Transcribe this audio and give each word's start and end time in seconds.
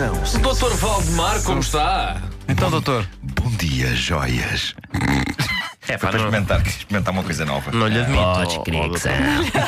Atenção, 0.00 0.40
Doutor 0.40 0.74
Valdemar, 0.76 1.42
como 1.42 1.60
está? 1.60 2.22
Então, 2.48 2.70
doutor. 2.70 3.06
bom 3.22 3.50
dia, 3.50 3.94
joias. 3.94 4.74
É 5.90 5.98
Foi 5.98 6.08
para 6.08 6.18
experimentar, 6.18 6.64
experimentar 6.64 7.12
uma 7.12 7.24
coisa 7.24 7.44
nova. 7.44 7.72
Não 7.72 7.88
lhe 7.88 7.98
admito. 7.98 8.62
Podes 8.70 9.02
são. 9.02 9.12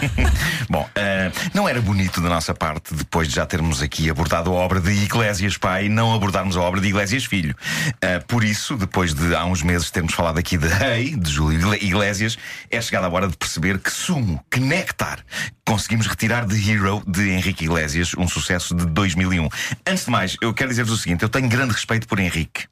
Bom, 0.70 0.88
eh, 0.95 1.32
não 1.52 1.68
era 1.68 1.80
bonito 1.80 2.20
da 2.20 2.29
nossa 2.29 2.55
parte, 2.55 2.95
depois 2.95 3.27
de 3.29 3.34
já 3.34 3.45
termos 3.45 3.82
aqui 3.82 4.09
abordado 4.09 4.50
a 4.50 4.55
obra 4.55 4.80
de 4.80 4.91
Iglesias 4.93 5.56
Pai, 5.56 5.88
não 5.88 6.14
abordarmos 6.14 6.56
a 6.56 6.61
obra 6.61 6.80
de 6.80 6.87
Iglesias 6.88 7.24
Filho. 7.24 7.56
Eh, 8.01 8.20
por 8.20 8.45
isso, 8.45 8.77
depois 8.77 9.12
de 9.15 9.34
há 9.34 9.45
uns 9.45 9.62
meses 9.65 9.91
termos 9.91 10.15
falado 10.15 10.38
aqui 10.38 10.56
de 10.56 10.69
Rei, 10.69 11.16
de 11.16 11.29
Júlio 11.30 11.59
Igle- 11.59 11.79
Iglesias, 11.84 12.38
é 12.70 12.80
chegada 12.80 13.09
a 13.09 13.10
hora 13.10 13.27
de 13.27 13.37
perceber 13.37 13.79
que 13.80 13.91
sumo, 13.91 14.41
que 14.48 14.60
néctar, 14.60 15.18
conseguimos 15.66 16.07
retirar 16.07 16.46
de 16.46 16.70
Hero 16.70 17.02
de 17.04 17.30
Henrique 17.30 17.65
Iglesias, 17.65 18.12
um 18.16 18.29
sucesso 18.29 18.74
de 18.77 18.87
2001. 18.87 19.48
Antes 19.84 20.04
de 20.04 20.10
mais, 20.10 20.37
eu 20.41 20.54
quero 20.54 20.70
dizer-vos 20.70 20.95
o 20.95 20.98
seguinte: 20.98 21.23
eu 21.24 21.29
tenho 21.29 21.48
grande 21.48 21.73
respeito 21.73 22.07
por 22.07 22.20
Henrique, 22.20 22.66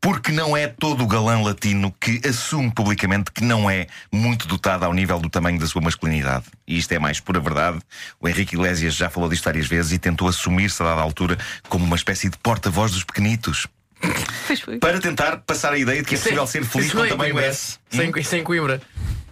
porque 0.00 0.30
não 0.30 0.56
é 0.56 0.68
todo 0.68 1.02
o 1.02 1.06
galã 1.08 1.40
latino 1.42 1.92
que 2.00 2.20
assume 2.26 2.70
publicamente 2.84 3.32
que 3.32 3.42
não 3.42 3.68
é 3.70 3.86
muito 4.12 4.46
dotado 4.46 4.84
ao 4.84 4.92
nível 4.92 5.18
do 5.18 5.30
tamanho 5.30 5.58
da 5.58 5.66
sua 5.66 5.80
masculinidade. 5.80 6.44
E 6.68 6.76
isto 6.76 6.92
é 6.92 6.98
mais 6.98 7.18
pura 7.18 7.40
verdade. 7.40 7.78
O 8.20 8.28
Henrique 8.28 8.54
Iglesias 8.54 8.94
já 8.94 9.08
falou 9.08 9.28
disto 9.28 9.44
várias 9.44 9.66
vezes 9.66 9.92
e 9.92 9.98
tentou 9.98 10.28
assumir-se 10.28 10.82
a 10.82 10.86
dada 10.86 11.00
altura 11.00 11.38
como 11.66 11.84
uma 11.84 11.96
espécie 11.96 12.28
de 12.28 12.36
porta-voz 12.36 12.92
dos 12.92 13.02
pequenitos. 13.02 13.66
Pois 14.46 14.60
foi. 14.60 14.78
Para 14.78 15.00
tentar 15.00 15.38
passar 15.38 15.72
a 15.72 15.78
ideia 15.78 16.02
de 16.02 16.08
que 16.08 16.14
é 16.14 16.18
possível 16.18 16.46
ser 16.46 16.64
feliz 16.66 16.92
com 16.92 16.98
não 16.98 17.04
é 17.06 17.08
tamanho. 17.08 17.38
S. 17.38 17.78
Sem, 17.88 18.22
sem 18.22 18.44
Coimbra. 18.44 18.82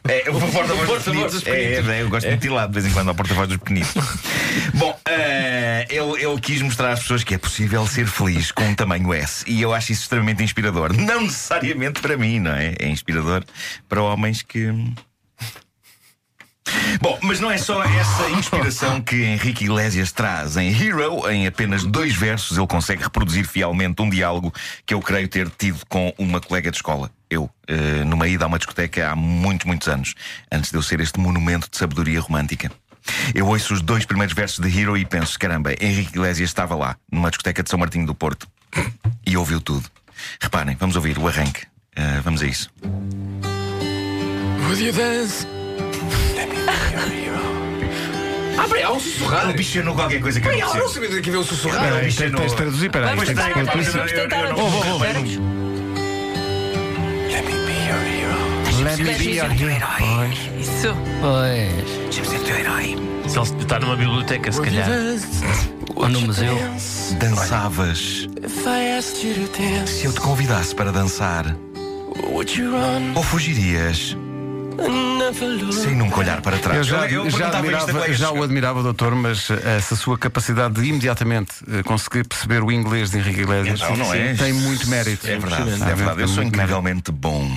É, 0.09 0.29
o 0.31 0.41
porta-voz 0.41 1.33
dos 1.33 1.45
pequenitos. 1.45 1.47
É, 1.47 1.99
é, 1.99 2.03
eu 2.03 2.09
gosto 2.09 2.27
muito 2.27 2.41
de 2.41 2.47
ir 2.49 2.51
lá 2.51 2.67
de 2.67 2.73
vez 2.73 2.87
em 2.87 2.91
quando 2.91 3.09
ao 3.09 3.15
porta-voz 3.15 3.49
dos 3.49 3.59
pequenitos. 3.59 3.95
Bom, 4.75 4.99
ele, 5.89 6.25
ele 6.25 6.41
quis 6.41 6.61
mostrar 6.61 6.93
às 6.93 7.01
pessoas 7.01 7.23
que 7.23 7.35
é 7.35 7.39
possível 7.39 7.87
ser 7.87 8.07
feliz 8.07 8.51
com 8.51 8.65
um 8.65 8.75
tamanho 8.75 9.13
S. 9.15 9.45
E 9.47 9.63
eu 9.63 9.73
acho 9.73 9.93
isso 9.93 10.03
extremamente 10.03 10.43
inspirador. 10.43 10.93
Não 10.93 11.23
necessariamente 11.23 12.01
para 12.01 12.17
mim, 12.17 12.41
não 12.41 12.53
é? 12.53 12.75
É 12.79 12.89
inspirador 12.89 13.45
para 13.89 14.03
homens 14.03 14.43
que. 14.43 14.73
Bom, 17.01 17.19
mas 17.23 17.41
não 17.41 17.51
é 17.51 17.59
só 17.59 17.83
essa 17.83 18.31
inspiração 18.31 19.01
que 19.01 19.17
Henrique 19.17 19.65
Iglesias 19.65 20.13
traz. 20.13 20.57
Em 20.57 20.71
Hero, 20.71 21.29
em 21.29 21.47
apenas 21.47 21.85
dois 21.85 22.15
versos, 22.15 22.57
ele 22.57 22.67
consegue 22.67 23.03
reproduzir 23.03 23.47
fielmente 23.47 24.01
um 24.01 24.09
diálogo 24.09 24.53
que 24.87 24.95
eu 24.95 25.01
creio 25.01 25.29
ter 25.29 25.51
tido 25.51 25.81
com 25.89 26.13
uma 26.19 26.41
colega 26.41 26.71
de 26.71 26.77
escola. 26.77 27.11
Eu, 27.33 27.49
eh, 27.67 28.05
numa 28.05 28.29
ida 28.29 28.45
a 28.45 28.47
uma 28.47 28.59
discoteca 28.59 29.11
há 29.11 29.17
muitos, 29.17 29.65
muitos 29.65 29.89
anos, 29.89 30.15
antes 30.53 30.71
de 30.71 30.77
eu 30.77 30.83
ser 30.83 31.01
este 31.01 31.19
monumento 31.19 31.67
de 31.71 31.79
sabedoria 31.79 32.21
romântica. 32.21 32.71
Eu 33.35 33.47
ouço 33.47 33.73
os 33.73 33.81
dois 33.81 34.05
primeiros 34.05 34.35
versos 34.35 34.59
de 34.59 34.79
Hero 34.79 34.99
e 34.99 35.07
penso: 35.07 35.39
caramba, 35.39 35.73
Henrique 35.81 36.11
Iglesias 36.11 36.51
estava 36.51 36.75
lá, 36.75 36.95
numa 37.11 37.31
discoteca 37.31 37.63
de 37.63 37.71
São 37.71 37.79
Martinho 37.79 38.05
do 38.05 38.15
Porto, 38.15 38.47
e 39.27 39.35
ouviu 39.35 39.63
tudo. 39.63 39.89
Reparem, 40.43 40.77
vamos 40.79 40.95
ouvir 40.95 41.17
o 41.17 41.27
arranque. 41.27 41.63
Eh, 41.97 42.21
vamos 42.23 42.43
a 42.43 42.47
isso. 42.47 42.71
Would 44.69 44.85
you 44.85 44.93
dance? 44.93 45.47
Ah, 48.59 48.69
peraí, 48.69 48.83
há 48.83 48.93
um 48.93 49.01
sussurrar. 49.01 49.45
Ele 49.45 49.55
bichanou 49.55 49.95
qualquer 49.95 50.21
coisa 50.21 50.39
que 50.39 50.47
eu 50.47 50.53
não 50.53 50.75
eu 50.75 50.83
não 50.83 50.89
sabia 50.91 51.09
que 51.09 51.31
havia 51.31 51.41
um 51.41 51.45
sussurrar. 51.45 51.91
Não, 51.91 52.01
Tens, 52.01 52.21
é 52.21 52.29
de 52.29 52.57
traduzir, 52.57 52.91
peraí. 52.91 53.09
Vamos 53.09 53.27
tentar, 53.27 53.55
vamos 53.55 54.13
tentar. 54.13 55.62
Your 59.61 59.71
hero. 59.71 59.87
Pois. 59.99 60.39
Isso. 60.61 60.95
Pois. 61.21 61.99
Deixa-me 62.05 62.27
ser 62.27 62.39
teu 62.41 62.57
herói. 62.57 62.97
Se 63.29 63.39
ele 63.39 63.63
está 63.63 63.79
numa 63.81 63.97
biblioteca, 63.97 64.53
se 64.53 64.61
calhar. 64.61 64.89
Ou 65.95 66.09
no 66.09 66.21
museu. 66.23 66.57
Dançavas. 67.19 68.29
Se 69.87 70.05
eu 70.05 70.13
te 70.13 70.21
convidasse 70.21 70.75
para 70.75 70.91
dançar, 70.93 71.57
ou 73.15 73.23
fugirias 73.23 74.17
sem 75.73 75.95
nunca 75.95 76.21
olhar 76.21 76.41
para 76.41 76.59
trás? 76.59 76.79
Eu 76.79 76.85
já, 76.85 77.07
eu 77.09 77.31
já, 77.31 77.49
admirava, 77.49 78.13
já 78.13 78.31
o 78.31 78.43
admirava, 78.43 78.83
doutor, 78.83 79.15
mas 79.15 79.51
eh, 79.51 79.77
essa 79.77 79.95
sua 79.95 80.19
capacidade 80.19 80.75
de 80.75 80.89
imediatamente 80.89 81.53
eh, 81.71 81.83
conseguir 81.83 82.27
perceber 82.27 82.63
o 82.63 82.73
inglês 82.73 83.11
de 83.11 83.19
Henrique 83.19 83.43
Iglesias 83.43 83.81
Então, 83.81 83.97
não 83.97 84.13
é? 84.13 84.35
tem 84.35 84.53
muito 84.53 84.89
mérito. 84.89 85.27
É 85.27 85.39
verdade, 85.39 85.71
é 85.83 85.95
verdade. 85.95 86.21
Eu 86.23 86.29
sou 86.29 86.43
incrivelmente 86.43 87.13
bom. 87.13 87.51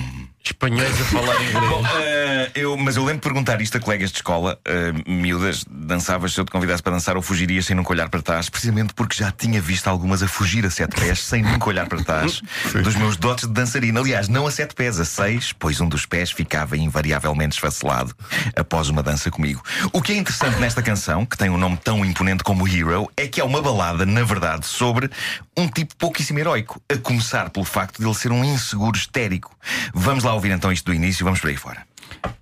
Espanhóis 0.46 1.00
a 1.00 1.04
falar 1.04 1.42
inglês. 1.42 1.68
Bom, 1.68 1.82
eh, 1.98 2.50
eu, 2.54 2.76
mas 2.76 2.96
eu 2.96 3.02
lembro 3.02 3.20
de 3.20 3.22
perguntar 3.22 3.60
isto 3.60 3.76
a 3.76 3.80
colegas 3.80 4.10
de 4.10 4.18
escola, 4.18 4.56
eh, 4.64 4.92
miúdas, 5.04 5.64
dançavas 5.68 6.32
se 6.32 6.40
eu 6.40 6.44
te 6.44 6.52
convidasse 6.52 6.80
para 6.80 6.92
dançar 6.92 7.16
ou 7.16 7.22
fugirias 7.22 7.66
sem 7.66 7.74
nunca 7.74 7.90
olhar 7.90 8.08
para 8.08 8.22
trás, 8.22 8.48
precisamente 8.48 8.94
porque 8.94 9.16
já 9.16 9.32
tinha 9.32 9.60
visto 9.60 9.88
algumas 9.88 10.22
a 10.22 10.28
fugir 10.28 10.64
a 10.64 10.70
sete 10.70 10.94
pés 11.00 11.24
sem 11.24 11.42
nunca 11.42 11.68
olhar 11.68 11.88
para 11.88 12.00
trás 12.02 12.42
dos 12.84 12.94
meus 12.94 13.16
dotes 13.16 13.48
de 13.48 13.52
dançarina. 13.52 13.98
Aliás, 13.98 14.28
não 14.28 14.46
a 14.46 14.50
sete 14.52 14.74
pés, 14.74 15.00
a 15.00 15.04
seis, 15.04 15.52
pois 15.52 15.80
um 15.80 15.88
dos 15.88 16.06
pés 16.06 16.30
ficava 16.30 16.76
invariavelmente 16.76 17.56
esfacelado 17.56 18.14
após 18.54 18.88
uma 18.88 19.02
dança 19.02 19.32
comigo. 19.32 19.60
O 19.92 20.00
que 20.00 20.12
é 20.12 20.16
interessante 20.16 20.60
nesta 20.60 20.80
canção, 20.80 21.26
que 21.26 21.36
tem 21.36 21.50
um 21.50 21.58
nome 21.58 21.76
tão 21.76 22.04
imponente 22.04 22.44
como 22.44 22.68
Hero, 22.68 23.10
é 23.16 23.26
que 23.26 23.40
é 23.40 23.44
uma 23.44 23.60
balada, 23.60 24.06
na 24.06 24.22
verdade, 24.22 24.64
sobre 24.64 25.10
um 25.56 25.66
tipo 25.66 25.96
pouquíssimo 25.96 26.38
heroico, 26.38 26.80
a 26.88 26.96
começar 26.96 27.50
pelo 27.50 27.64
facto 27.64 27.98
de 27.98 28.06
ele 28.06 28.14
ser 28.14 28.30
um 28.30 28.44
inseguro 28.44 28.96
histérico. 28.96 29.56
Vamos 29.92 30.22
lá 30.22 30.35
ouvir 30.36 30.52
então 30.52 30.70
isto 30.72 30.84
do 30.86 30.94
início, 30.94 31.24
vamos 31.24 31.40
por 31.40 31.48
aí 31.50 31.56
fora. 31.56 31.82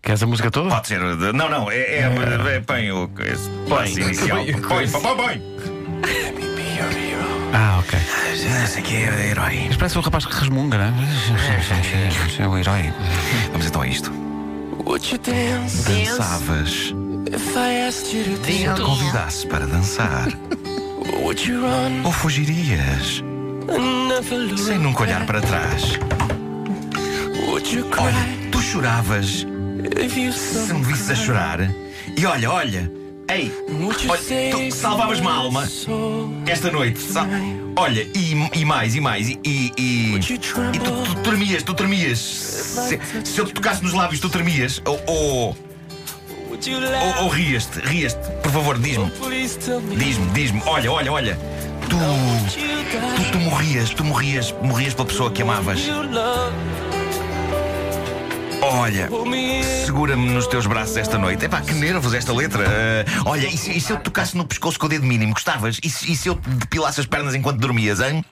Queres 0.02 0.22
a 0.22 0.26
música 0.26 0.50
toda? 0.50 0.68
Pode 0.70 0.86
ser. 0.88 1.00
de- 1.16 1.32
Não, 1.32 1.48
não, 1.48 1.70
é. 1.70 1.76
é, 1.76 2.00
é 2.56 2.60
põe 2.60 2.90
o. 2.92 3.10
esse 3.20 3.48
passo 3.68 3.98
inicial. 4.00 4.44
Põe- 4.68 4.88
Põe, 4.88 5.16
põe. 5.16 5.42
Ah, 7.52 7.78
ok. 7.80 7.98
Esse 8.64 8.78
aqui 8.78 8.96
é 8.96 9.28
herói. 9.30 9.64
Mas 9.68 9.76
parece 9.76 9.98
um 9.98 10.00
rapaz 10.00 10.26
que 10.26 10.34
resmunga, 10.34 10.76
não 10.78 10.84
é? 10.84 12.42
É 12.42 12.48
o 12.48 12.58
herói. 12.58 12.92
Vamos 13.52 13.66
então 13.66 13.82
a 13.82 13.86
isto. 13.86 14.12
Dance. 15.30 15.90
Dançavas. 15.90 16.94
Se 17.92 18.16
eu 18.24 18.38
te 18.38 18.66
Dance. 18.66 18.82
convidasse 18.82 19.46
para 19.46 19.66
dançar, 19.66 20.28
ou 22.04 22.12
fugirias 22.12 23.22
sem 24.58 24.78
nunca 24.78 25.02
olhar 25.02 25.24
para 25.26 25.40
trás. 25.40 25.98
Olha, 27.46 28.50
tu 28.50 28.60
choravas 28.60 29.46
se 30.66 30.72
me 30.72 30.82
visses 30.84 31.10
a 31.10 31.14
chorar. 31.14 31.60
E 32.16 32.26
olha, 32.26 32.50
olha. 32.50 32.90
Ei, 33.28 33.50
olha, 34.10 34.20
tu 34.50 34.70
salvavas-me 34.76 35.26
a 35.26 35.30
alma 35.32 35.66
esta 36.46 36.70
noite. 36.70 37.00
Olha, 37.76 38.06
e, 38.14 38.32
e 38.54 38.64
mais, 38.64 38.94
e 38.94 39.00
mais. 39.00 39.28
E, 39.28 39.40
e, 39.44 39.72
e, 39.78 40.14
e 40.16 40.78
tu, 40.78 41.14
tu 41.14 41.14
tremias, 41.22 41.62
tu 41.62 41.74
tremias. 41.74 42.18
Se, 42.18 43.00
se 43.24 43.38
eu 43.40 43.46
te 43.46 43.54
tocasse 43.54 43.82
nos 43.82 43.92
lábios, 43.94 44.20
tu 44.20 44.28
tremias. 44.28 44.80
Ou. 44.84 45.00
ou 45.06 45.56
ou, 47.18 47.24
ou 47.24 47.28
rias-te, 47.28 47.80
rias-te, 47.80 48.30
por 48.42 48.52
favor, 48.52 48.78
diz-me, 48.78 49.10
diz-me, 49.96 50.26
diz-me, 50.30 50.62
olha, 50.64 50.90
olha, 50.92 51.12
olha, 51.12 51.38
tu, 51.90 51.96
tu, 53.16 53.32
tu 53.32 53.38
morrias, 53.40 53.90
tu 53.90 54.04
morrias, 54.04 54.54
morrias 54.62 54.94
pela 54.94 55.06
pessoa 55.08 55.30
que 55.30 55.42
amavas. 55.42 55.80
Olha, 58.76 59.08
segura-me 59.86 60.30
nos 60.30 60.48
teus 60.48 60.66
braços 60.66 60.96
esta 60.96 61.16
noite. 61.16 61.44
Epá, 61.44 61.60
que 61.60 61.72
nervos 61.72 62.12
esta 62.12 62.32
letra. 62.32 62.64
Ah, 62.66 63.22
olha, 63.30 63.46
e 63.46 63.56
se, 63.56 63.70
e 63.70 63.80
se 63.80 63.92
eu 63.92 63.96
te 63.96 64.02
tocasse 64.02 64.36
no 64.36 64.44
pescoço 64.44 64.80
com 64.80 64.86
o 64.86 64.88
dedo 64.88 65.06
mínimo, 65.06 65.32
gostavas? 65.32 65.78
E 65.82 65.88
se, 65.88 66.10
e 66.10 66.16
se 66.16 66.28
eu 66.28 66.34
te 66.34 66.50
depilasse 66.50 66.98
as 67.00 67.06
pernas 67.06 67.36
enquanto 67.36 67.60
dormias, 67.60 68.00
hein? 68.00 68.24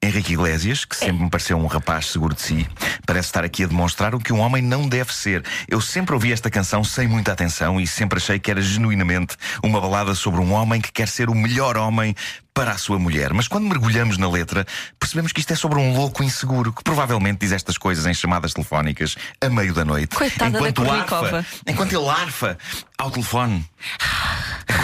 Henrique 0.00 0.32
Iglesias, 0.32 0.84
que 0.84 0.96
sempre 0.96 1.24
me 1.24 1.30
pareceu 1.30 1.58
um 1.58 1.66
rapaz 1.66 2.06
seguro 2.06 2.34
de 2.34 2.40
si, 2.40 2.68
parece 3.04 3.28
estar 3.28 3.44
aqui 3.44 3.64
a 3.64 3.66
demonstrar 3.66 4.14
o 4.14 4.20
que 4.20 4.32
um 4.32 4.38
homem 4.38 4.62
não 4.62 4.88
deve 4.88 5.12
ser. 5.12 5.44
Eu 5.66 5.80
sempre 5.80 6.14
ouvi 6.14 6.32
esta 6.32 6.48
canção 6.48 6.84
sem 6.84 7.08
muita 7.08 7.32
atenção 7.32 7.80
e 7.80 7.86
sempre 7.86 8.18
achei 8.18 8.38
que 8.38 8.50
era 8.50 8.62
genuinamente 8.62 9.36
uma 9.62 9.80
balada 9.80 10.14
sobre 10.14 10.40
um 10.40 10.52
homem 10.52 10.80
que 10.80 10.92
quer 10.92 11.08
ser 11.08 11.28
o 11.28 11.34
melhor 11.34 11.76
homem 11.76 12.14
para 12.54 12.72
a 12.72 12.78
sua 12.78 12.98
mulher. 12.98 13.32
Mas 13.32 13.46
quando 13.48 13.68
mergulhamos 13.68 14.18
na 14.18 14.28
letra, 14.28 14.66
percebemos 14.98 15.32
que 15.32 15.40
isto 15.40 15.52
é 15.52 15.56
sobre 15.56 15.78
um 15.78 15.94
louco 15.94 16.22
inseguro 16.22 16.72
que 16.72 16.82
provavelmente 16.82 17.40
diz 17.40 17.52
estas 17.52 17.76
coisas 17.76 18.06
em 18.06 18.14
chamadas 18.14 18.52
telefónicas 18.52 19.16
a 19.40 19.48
meio 19.48 19.74
da 19.74 19.84
noite. 19.84 20.16
Coitada 20.16 20.50
da 20.50 20.58
enquanto 20.58 20.84
Kornikova. 20.84 21.38
arfa, 21.38 21.46
enquanto 21.66 21.92
ele 21.92 22.08
arfa 22.08 22.58
ao 22.96 23.10
telefone. 23.10 23.68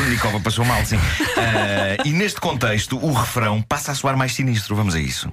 A 0.04 0.06
Kornikova 0.06 0.38
passou 0.38 0.66
mal, 0.66 0.84
sim. 0.84 0.98
Ah, 1.34 2.02
e 2.04 2.12
neste 2.12 2.38
contexto, 2.38 2.98
o 3.02 3.10
refrão 3.10 3.62
passa 3.62 3.92
a 3.92 3.94
soar 3.94 4.14
mais 4.18 4.34
sinistro. 4.34 4.76
Vamos 4.76 4.94
a 4.94 5.00
isso. 5.00 5.32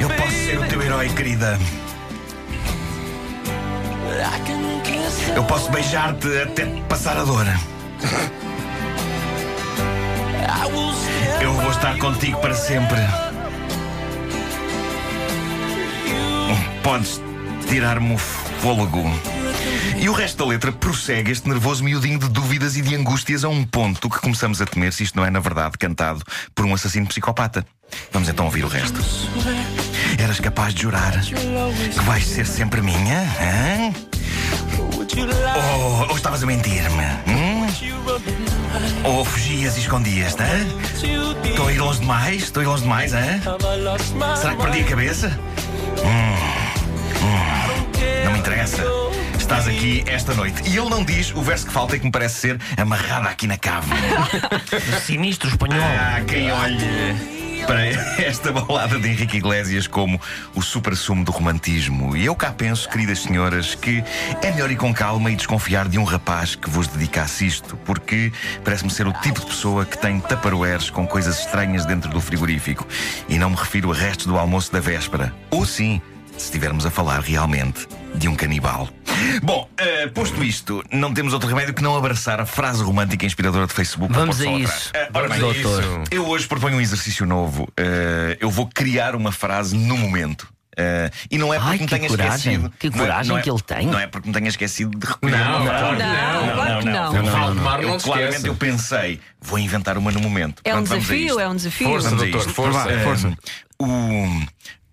Eu 0.00 0.10
posso 0.10 0.32
ser 0.32 0.58
o 0.58 0.66
teu 0.66 0.82
herói, 0.82 1.08
querida. 1.10 1.56
Eu 5.36 5.44
posso 5.44 5.70
beijar-te 5.70 6.26
até 6.42 6.66
passar 6.88 7.16
a 7.16 7.22
dor. 7.22 7.46
Eu 11.40 11.52
vou 11.52 11.70
estar 11.70 11.96
contigo 11.98 12.40
para 12.40 12.54
sempre. 12.54 12.98
Podes 16.82 17.22
tirar-me 17.68 18.14
o 18.14 18.18
fôlego. 18.18 19.04
E 19.98 20.08
o 20.08 20.12
resto 20.12 20.38
da 20.38 20.44
letra 20.50 20.72
prossegue 20.72 21.30
este 21.32 21.48
nervoso 21.48 21.82
miudinho 21.84 22.18
de 22.18 22.28
dúvidas 22.28 22.76
e 22.76 22.82
de 22.82 22.94
angústias 22.94 23.44
a 23.44 23.48
um 23.48 23.64
ponto 23.64 24.08
que 24.08 24.18
começamos 24.20 24.60
a 24.60 24.66
temer 24.66 24.92
se 24.92 25.02
isto 25.04 25.16
não 25.16 25.24
é, 25.24 25.30
na 25.30 25.40
verdade, 25.40 25.78
cantado 25.78 26.22
por 26.54 26.64
um 26.64 26.74
assassino 26.74 27.06
psicopata. 27.06 27.64
Vamos 28.12 28.28
então 28.28 28.44
ouvir 28.46 28.64
o 28.64 28.68
resto. 28.68 29.00
Eras 30.18 30.40
capaz 30.40 30.74
de 30.74 30.82
jurar 30.82 31.20
que 31.20 32.00
vais 32.04 32.26
ser 32.26 32.46
sempre 32.46 32.80
minha? 32.82 33.20
hã? 33.40 33.92
Ou, 35.56 36.08
ou 36.10 36.16
estavas 36.16 36.42
a 36.42 36.46
mentir-me? 36.46 37.04
hum? 37.28 37.66
Ou 39.04 39.24
fugias 39.24 39.76
e 39.76 39.80
escondias-te? 39.80 40.42
Estou 41.48 41.68
a 41.68 41.72
ir 41.72 41.78
longe 41.78 42.00
demais? 42.00 42.42
Estou 42.42 42.60
a 42.60 42.64
ir 42.64 42.68
longe 42.68 42.82
demais? 42.82 43.12
hã? 43.14 43.40
Será 44.36 44.54
que 44.54 44.62
perdi 44.62 44.80
a 44.80 44.84
cabeça? 44.84 45.40
Não 48.24 48.32
me 48.32 48.38
interessa. 48.38 49.05
Estás 49.46 49.68
aqui 49.68 50.02
esta 50.08 50.34
noite. 50.34 50.68
E 50.68 50.76
ele 50.76 50.90
não 50.90 51.04
diz 51.04 51.32
o 51.32 51.40
verso 51.40 51.66
que 51.66 51.72
falta 51.72 51.94
e 51.94 52.00
que 52.00 52.04
me 52.04 52.10
parece 52.10 52.34
ser 52.34 52.60
amarrado 52.76 53.28
aqui 53.28 53.46
na 53.46 53.56
cave. 53.56 53.86
Sinistro 55.06 55.48
espanhol. 55.48 55.78
Há 55.80 56.20
quem 56.22 56.50
olhe 56.50 57.64
para 57.64 57.86
esta 58.20 58.50
balada 58.50 58.98
de 58.98 59.08
Henrique 59.08 59.36
Iglesias 59.36 59.86
como 59.86 60.20
o 60.52 60.60
supra-sumo 60.60 61.24
do 61.24 61.30
romantismo. 61.30 62.16
E 62.16 62.24
eu 62.24 62.34
cá 62.34 62.50
penso, 62.50 62.88
queridas 62.88 63.20
senhoras, 63.20 63.76
que 63.76 64.02
é 64.42 64.50
melhor 64.50 64.68
ir 64.68 64.76
com 64.76 64.92
calma 64.92 65.30
e 65.30 65.36
desconfiar 65.36 65.88
de 65.88 65.96
um 65.96 66.02
rapaz 66.02 66.56
que 66.56 66.68
vos 66.68 66.88
dedicasse 66.88 67.46
isto, 67.46 67.76
porque 67.84 68.32
parece-me 68.64 68.90
ser 68.90 69.06
o 69.06 69.12
tipo 69.12 69.38
de 69.38 69.46
pessoa 69.46 69.86
que 69.86 69.96
tem 69.96 70.18
taparoeiros 70.18 70.90
com 70.90 71.06
coisas 71.06 71.38
estranhas 71.38 71.86
dentro 71.86 72.10
do 72.10 72.20
frigorífico. 72.20 72.84
E 73.28 73.38
não 73.38 73.50
me 73.50 73.56
refiro 73.56 73.92
a 73.92 73.94
restos 73.94 74.26
do 74.26 74.36
almoço 74.36 74.72
da 74.72 74.80
véspera. 74.80 75.32
Ou 75.52 75.64
sim, 75.64 76.02
se 76.36 76.46
estivermos 76.46 76.84
a 76.84 76.90
falar 76.90 77.20
realmente 77.20 77.86
de 78.12 78.26
um 78.26 78.34
canibal. 78.34 78.88
Bom, 79.42 79.68
eh, 79.78 80.06
posto 80.08 80.42
isto, 80.44 80.82
não 80.92 81.12
temos 81.14 81.32
outro 81.32 81.48
remédio 81.48 81.72
que 81.74 81.82
não 81.82 81.96
abraçar 81.96 82.40
a 82.40 82.46
frase 82.46 82.82
romântica 82.82 83.24
e 83.24 83.26
inspiradora 83.26 83.66
de 83.66 83.72
Facebook. 83.72 84.12
Vamos 84.12 84.36
pode 84.38 84.48
a 84.48 84.52
isso. 84.58 84.90
Eh, 84.94 85.08
ora 85.12 85.28
bem, 85.28 85.38
Doutor. 85.38 86.04
eu 86.10 86.26
hoje 86.26 86.46
proponho 86.46 86.76
um 86.76 86.80
exercício 86.80 87.24
novo. 87.26 87.68
Eh, 87.76 88.36
eu 88.40 88.50
vou 88.50 88.66
criar 88.66 89.14
uma 89.16 89.32
frase 89.32 89.76
no 89.76 89.96
momento. 89.96 90.48
Eh, 90.78 91.10
e 91.30 91.38
não 91.38 91.54
é 91.54 91.58
porque 91.58 91.70
Ai, 91.72 91.78
me 91.78 91.86
tenha 91.86 92.08
coragem. 92.08 92.34
esquecido. 92.54 92.72
Que 92.78 92.90
Não 92.90 92.96
é- 92.96 92.98
coragem 93.08 93.28
não 93.32 93.38
é- 93.38 93.42
que 93.42 93.50
ele 93.50 93.60
tem. 93.62 93.86
Não 93.86 93.98
é 93.98 94.06
porque 94.06 94.28
me 94.28 94.34
tenha 94.34 94.48
esquecido 94.48 94.98
de 94.98 95.06
recolher. 95.06 95.38
Não, 95.38 95.64
claro 95.64 95.98
não. 95.98 96.54
claro 96.54 96.78
que 96.80 96.84
não. 96.84 96.92
Não, 96.92 97.16
Eu, 97.16 97.88
não 97.88 97.98
se 97.98 98.04
claramente 98.04 98.46
eu 98.46 98.54
pensei, 98.54 99.20
vou 99.40 99.58
inventar 99.58 99.96
uma 99.96 100.12
no 100.12 100.20
momento. 100.20 100.60
É 100.64 100.74
um 100.74 100.84
Pronto, 100.84 101.00
desafio, 101.00 101.40
é 101.40 101.48
um 101.48 101.56
desafio. 101.56 101.88
Força, 101.88 102.10
doutor, 102.14 102.40
força. 102.50 102.90
Eh, 102.92 102.98
Força. 103.04 103.32
O, 103.78 104.42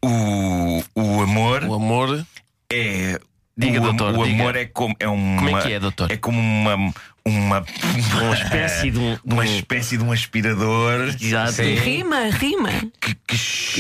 o, 0.06 0.84
o 0.96 1.22
amor 1.22 1.64
O 1.66 1.74
amor. 1.74 2.26
é. 2.72 3.20
Diga, 3.56 3.80
o, 3.80 3.84
doutor, 3.84 4.18
o 4.18 4.24
diga. 4.26 4.42
amor 4.42 4.56
é 4.56 4.66
como. 4.66 4.96
É 5.00 5.08
uma, 5.08 5.38
Como 5.44 5.58
é 5.58 5.62
que 5.62 5.74
é, 5.74 5.80
doutor? 5.80 6.12
É 6.12 6.18
como 6.18 6.40
uma. 6.40 6.94
Uma, 7.26 7.64
Uma 8.22 8.34
espécie 8.34 8.92
de 8.92 9.00
um- 9.00 9.18
uma 9.24 9.44
um- 9.44 9.46
espécie 9.46 9.98
de 9.98 10.04
um 10.04 10.12
aspirador 10.12 11.08
Exato. 11.22 11.62
Rima, 11.62 12.26
rima. 12.30 12.70
que, 13.00 13.16
que 13.16 13.38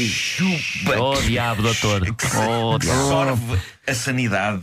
chupa. 0.07 0.97
Oh, 0.97 1.21
diabo, 1.21 1.61
doutor. 1.61 2.05
que, 2.05 2.25
Oh, 2.37 2.79
que 2.79 2.85
diabo. 2.85 3.01
sorve 3.09 3.59
a 3.85 3.93
sanidade 3.93 4.61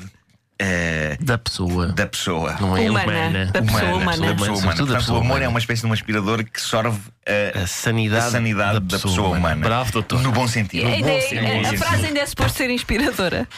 eh, 0.60 1.16
Da 1.20 1.38
pessoa. 1.38 1.86
da 1.88 2.06
pessoa. 2.06 2.54
Não 2.60 2.76
é 2.76 2.88
Humana. 2.90 3.04
humana. 3.12 3.46
Da 3.46 3.62
pessoa 3.62 3.82
Humana, 3.82 3.96
humana. 3.96 4.26
da 4.26 4.34
pessoa 4.34 4.58
humana. 4.58 4.70
Da 4.70 4.76
Portanto, 4.76 4.96
pessoa 4.98 5.18
o 5.18 5.20
amor 5.22 5.30
humana. 5.32 5.44
é 5.44 5.48
uma 5.48 5.58
espécie 5.58 5.80
de 5.82 5.86
um 5.88 5.92
aspirador 5.92 6.44
que 6.44 6.60
sorve 6.60 6.98
a, 7.26 7.62
A 7.62 7.66
sanidade, 7.66 8.26
a 8.26 8.30
sanidade 8.30 8.80
da, 8.80 8.98
pessoa, 8.98 9.36
humana. 9.36 9.64
Bravo, 9.66 9.92
doutor. 9.92 10.20
No 10.20 10.32
bom 10.32 10.46
sentido. 10.46 10.86
A, 10.86 10.90
No 10.90 11.04
bom 11.04 11.20
sentido. 11.20 11.66
a- 11.66 11.70
a 11.70 11.78
frase 11.78 12.06
ainda 12.06 12.20
é 12.20 12.26
suposto 12.26 12.58
ser 12.58 12.70
inspiradora. 12.70 13.48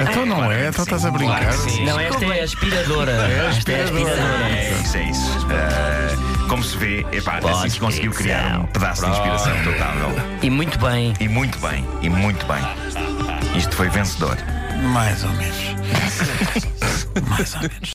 Então 0.00 0.24
não 0.26 0.50
é, 0.52 0.68
então 0.68 0.84
estás 0.84 1.04
a 1.04 1.10
brincar. 1.10 1.40
Claro 1.40 1.62
que 1.64 1.70
sim. 1.70 1.84
Não, 1.84 1.98
esta 1.98 2.24
é 2.24 2.42
aspiradora. 2.42 3.12
Esta 3.12 3.72
é 3.72 3.82
aspiradora. 3.82 4.48
É 4.48 4.80
isso, 4.82 4.96
é 4.96 5.02
isso. 5.10 5.46
Ah, 5.50 6.44
como 6.48 6.62
se 6.62 6.76
vê, 6.76 7.00
epá, 7.12 7.38
assim 7.38 7.70
se 7.70 7.80
conseguiu 7.80 8.12
criar 8.12 8.60
um 8.60 8.66
pedaço 8.66 9.04
de 9.04 9.10
inspiração 9.10 9.52
total. 9.64 9.94
E 10.42 10.50
muito 10.50 10.78
bem. 10.78 11.14
E 11.18 11.26
muito 11.28 11.58
bem, 11.58 11.84
e 12.02 12.08
muito 12.08 12.46
bem. 12.46 12.62
Isto 13.56 13.74
foi 13.76 13.88
vencedor. 13.88 14.36
Mais 14.92 15.24
ou 15.24 15.30
menos. 15.30 15.56
Mais 17.30 17.54
ou 17.54 17.60
menos. 17.62 17.90